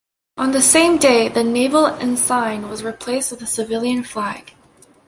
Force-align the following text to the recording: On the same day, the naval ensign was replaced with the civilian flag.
On 0.35 0.49
the 0.51 0.63
same 0.63 0.97
day, 0.97 1.27
the 1.27 1.43
naval 1.43 1.85
ensign 1.85 2.67
was 2.69 2.83
replaced 2.83 3.29
with 3.29 3.39
the 3.39 3.45
civilian 3.45 4.01
flag. 4.01 4.55